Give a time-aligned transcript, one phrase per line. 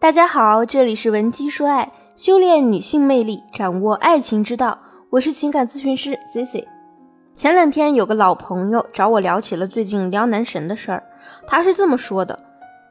[0.00, 4.78] 大家好，这里是文姬说爱，修炼女性魅力，掌握爱情之道。
[5.10, 6.68] 我是情感咨询师 c c。
[7.34, 11.02] 前两天有个老朋友找我聊起了最近撩男神的事儿，
[11.48, 12.38] 他是这么说的：“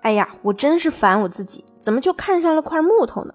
[0.04, 3.34] 哎呀，我真是烦我自己，怎么就看上了块木头呢？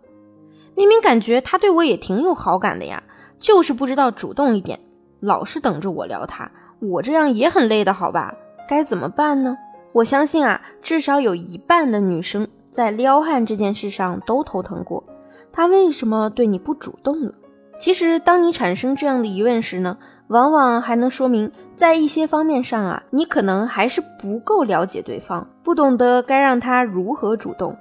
[0.74, 3.02] 明明感觉他对我也挺有好感的呀，
[3.38, 4.78] 就是不知道主动一点，
[5.20, 8.34] 老是等着我撩他，我这样也很累的，好吧？
[8.68, 9.56] 该怎么办呢？
[9.92, 15.04] 我相信啊，至少有一半的女生。”在撩汉这件事上都头疼过，
[15.52, 17.32] 他为什么对你不主动了？
[17.78, 27.76] 其实，当你产生这样的疑问时呢，往往还能说明在一些方面上啊，你可能还是不够了解对方，不懂得该让他如何主动。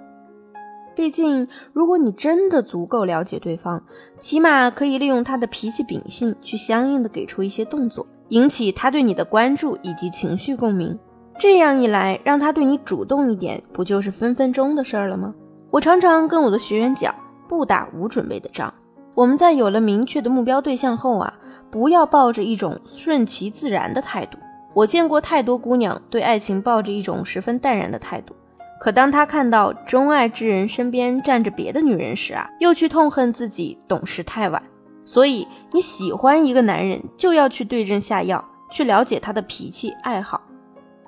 [0.95, 3.83] 毕竟，如果你真的足够了解对方，
[4.17, 10.97] 起码可以利用他的脾气秉性去相应的给出一些动作，引起他对你的关注以及情绪共鸣。
[11.41, 15.33] 这样一来，让他对你主动一点，不就是分分钟的事儿了吗？
[15.71, 17.15] 我常常跟我的学员讲，
[17.47, 18.71] 不打无准备的仗。
[19.15, 21.33] 我们在有了明确的目标对象后啊，
[21.71, 24.37] 不要抱着一种顺其自然的态度。
[24.75, 28.35] 我见过太多姑娘对爱情抱着一种十分淡然的态度，
[28.79, 34.61] 可当她看到钟爱之人身边站着别的女人时啊，又去痛恨自己懂事太晚。
[35.03, 40.39] 所以，你喜欢一个男人，就要去对症下药，去了解他的脾气爱好。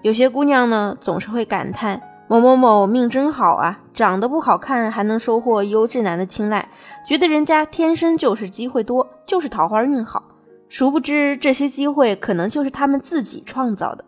[0.04, 6.68] 有些姑娘呢，总是会感叹某某某命真好啊，长得不好看还能收获优质男的青睐，
[7.08, 10.22] 觉得人家天生就是机会多，就是桃花运好。
[10.68, 14.04] 殊不知这些机会可能就是他们自己创造的。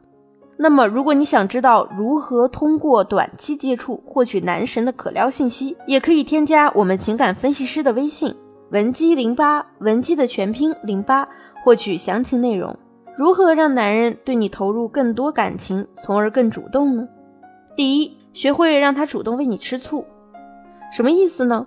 [0.57, 8.35] 那么，如果你想知道如何通过短期接触获取男神的可撩信息，也可以添加我们情感分析师的微信
[8.71, 11.25] 文姬零八，文姬的全拼零八，
[11.63, 12.75] 获取详情内容。
[13.17, 17.07] 如何让男人对你投入更多感情，从而更主动呢？
[17.75, 20.05] 第一，学会让他主动为你吃醋。
[20.91, 21.65] 什么意思呢？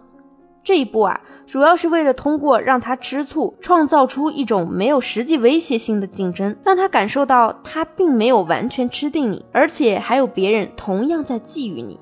[0.63, 11.99] 这一步啊，主要是为了通过让他吃醋，创造出一种没有实际威胁性的竞争，让他感受到他并没有完全吃定你，而且还有别人同样在觊觎你，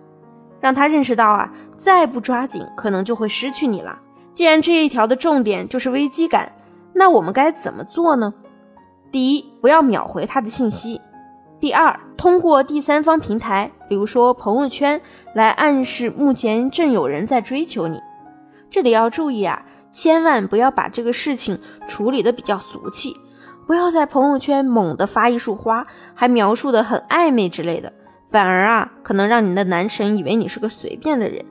[0.60, 4.00] 让他认识到啊，再不抓紧，可能就会失去你了。
[4.34, 6.50] 既然这一条的重点就是危机感，
[6.92, 8.34] 那我们该怎么做呢？
[9.16, 11.00] 第一，不要秒回他的信息；
[11.58, 15.00] 第二，通过第三方平台，比如说朋友圈，
[15.32, 17.98] 来暗示目前正有人在追求你。
[18.68, 23.16] 这里要注意啊，千万不要把这个事情处理的比较俗气，
[23.66, 27.94] 不要在朋友圈猛地发一束花，还描述的很暧昧之类的，
[28.28, 31.42] 反而啊，可能让你的男神以为你是个随便的人。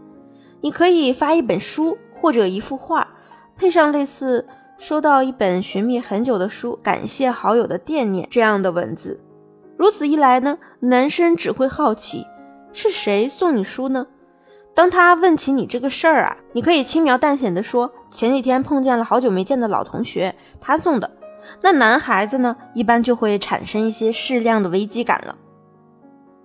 [0.62, 3.08] 你可以发一本书或者一幅画，
[3.58, 4.48] 配上类似。
[4.78, 9.22] 收到一本寻觅很久的书，感谢好友的惦念这样的文字，
[9.78, 12.26] 如此一来呢，男生只会好奇
[12.74, 14.08] 是谁送你书呢？
[14.74, 21.10] 当他问起你这个事儿啊，你可以轻描淡写的说前几天碰见了好久没见的老同学，他送的。
[21.62, 25.38] 那男孩子呢，一般就会产生一些适量的危机感了。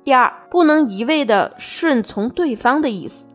[0.05, 3.27] 第二，不能一味的顺从对方的意思，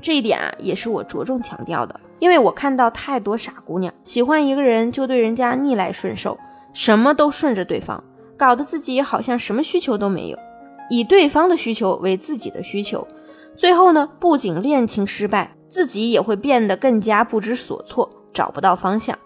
[0.00, 2.00] 这一点啊，也是我着重强调的。
[2.20, 6.38] 因为我看到太多傻姑娘喜欢一个人就对人家逆来顺受，
[6.72, 8.04] 什么都顺着对方，
[8.36, 10.38] 搞得自己好像什么需求都没有，
[10.90, 13.08] 以对方的需求为自己的需求，
[13.56, 19.18] 最后呢，不仅恋情失败，自己也会变得更加不知所措，找不到方向。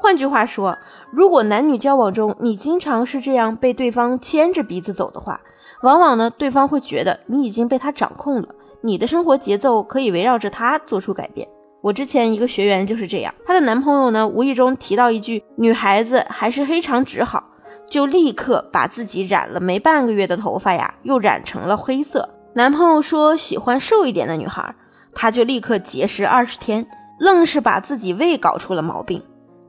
[0.00, 0.78] 换句话说，
[1.10, 5.40] 如果男女交往中你经常是这样被对方牵着鼻子走的话，
[5.82, 8.48] 往往呢，对方会觉得你已经被他掌控了，
[8.80, 11.46] 你的生活节奏可以围绕着他做出改变。
[11.80, 17.50] 我之前一个学员就是这样，她的男朋友呢无意中提到一句“女孩子还是黑长直好”，
[17.88, 22.28] 就立刻把自己染了没半个月的头发呀，又染成了黑色。
[22.54, 24.74] 男朋友说喜欢瘦一点的女孩，
[25.14, 26.84] 她就立刻节食二十天，
[27.20, 29.22] 愣是把自己胃搞出了毛病。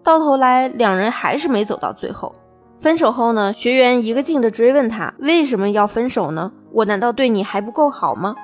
[0.03, 2.33] 到头来两人还是没走到最后。
[2.79, 6.51] 分手后呢，学员一个劲的追问他为什么要分手呢？
[6.71, 8.35] 我难道对你还不够好吗？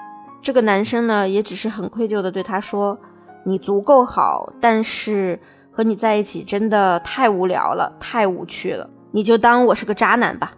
[0.44, 3.00] 这个男生呢也只是很愧疚的对他说。
[3.48, 5.40] 你足够好，但是
[5.72, 8.90] 和你在一起真的太无聊了，太无趣了。
[9.12, 10.54] 你就当我是个渣男吧。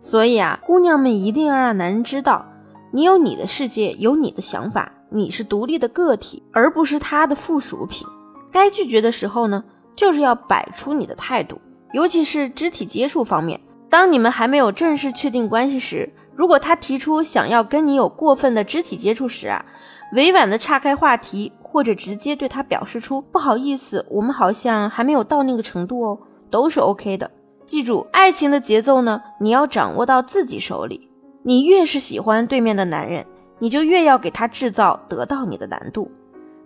[0.00, 2.46] 所以啊，姑娘们一定要让男人知道，
[2.92, 8.06] 你有你的世界，有你的想法，你是独立的个体，而不是他的附属品。
[8.52, 9.64] 该拒绝的时候呢，
[9.96, 11.60] 就是要摆出你的态度，
[11.92, 13.60] 尤其是肢体接触方面。
[13.90, 19.64] 当你们还没有正式确定关系时，如果他提出想要跟你有过分的肢体接触时啊，
[20.12, 21.52] 委婉的岔开话题。
[21.70, 26.18] 或者直接对他表示出不好意思，我们好像还没有到那个程度哦，
[26.50, 27.30] 都是 OK 的。
[27.66, 31.10] 记住，爱情的节奏呢，你要掌握到自己手里。
[31.42, 33.24] 你越是喜欢对面的男人，
[33.58, 36.10] 你就越要给他制造得到你的难度。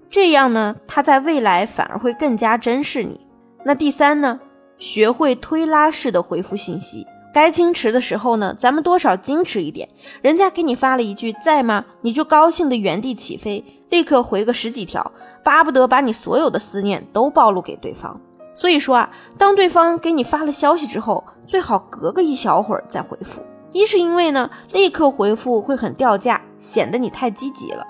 [0.09, 3.21] 这样呢，他在未来反而会更加珍视你。
[3.65, 4.41] 那第三呢，
[4.79, 7.07] 学会推拉式的回复信息。
[7.33, 9.89] 该矜持的时候呢，咱们多少矜持一点。
[10.21, 15.13] 人家给你发了一句在吗，你就高兴的原地起飞，立刻回个十几条，
[15.43, 18.21] 巴不得把你所有的思念都暴露给对方。
[18.55, 23.43] 所以说啊，当对方给你发了消息之后，最好隔个一小会儿再回复。
[23.73, 27.87] 一是因为呢，立刻回复会很掉价，显得你太积极了；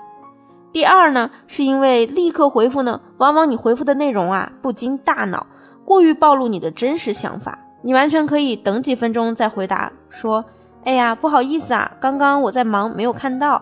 [0.71, 5.45] 第二呢，是因为立刻回复呢，往往你回复的内容啊不经大脑，
[5.83, 7.59] 过于暴露你的真实想法。
[7.85, 10.45] 你完全可以等几分钟再回答，说
[10.85, 13.61] ：“哎呀，不好意思啊，刚刚我在忙，没有看到。”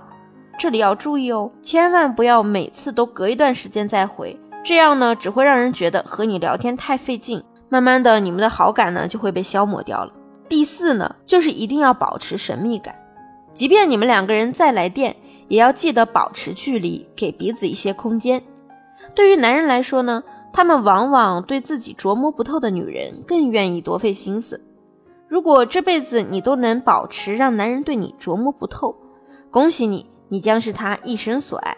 [0.60, 10.14] 这里要注意哦，千万不要每次都隔一段时间再回，这样呢只会让人觉得和你聊天太费劲，慢慢的你们的好感呢就会被消磨掉了。
[10.48, 12.94] 第四呢，就是一定要保持神秘感，
[13.54, 15.16] 即便你们两个人再来电，
[15.48, 18.44] 也要记得保持距离，给彼此一些空间。
[19.16, 20.24] 对于男人来说呢。
[20.54, 24.64] 他们往往对自己琢磨不透的女人更愿意多费心思。
[25.28, 28.96] 如果这辈子你都能保持让男人对你琢磨不透，
[29.50, 31.78] 恭喜你，你将是他一生所爱。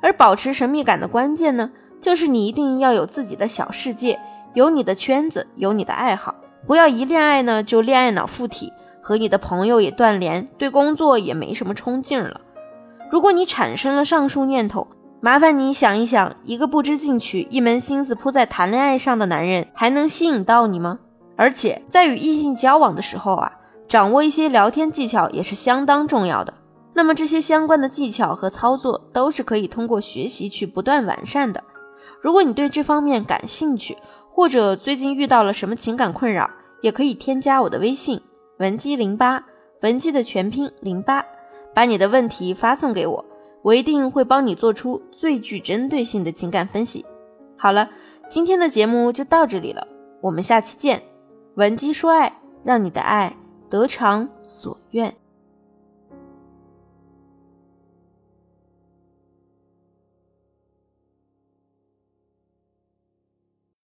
[0.00, 1.70] 而保持神秘感的关键呢，
[2.00, 4.20] 就是你一定要有自己的小世界，
[4.54, 6.34] 有你的圈子，有你的爱好，
[6.66, 12.40] 不要一恋爱呢就恋爱脑附体，和你的朋友也断联，对工作也没什么冲劲了。
[13.10, 14.86] 如果你产生了上述念头，
[15.24, 20.98] 麻烦你想一想，一个不知进取、一门心思扑在谈恋爱上的男人，还能吸引到你吗？
[21.36, 23.52] 而且在与异性交往的时候啊，
[23.86, 26.52] 掌握一些聊天技巧也是相当重要的。
[26.92, 31.62] 那么这些相关的技巧和操作，都是可以通过学习去不断完善的。
[32.20, 33.96] 如果你对这方面感兴趣，
[34.28, 38.20] 或者最近遇到了什么情感困扰，也可以添加我的微信
[38.58, 39.44] 文姬零八，
[39.82, 41.24] 文姬的全拼零八，
[41.72, 43.24] 把你的问题发送给我。
[43.62, 47.04] 我一定会帮你做出最具针对性的情感分析。
[47.56, 47.90] 好了，
[48.28, 49.86] 今天的节目就到这里了，
[50.20, 51.02] 我们下期见。
[51.54, 53.36] 闻鸡说爱，让你的爱
[53.70, 55.14] 得偿所愿。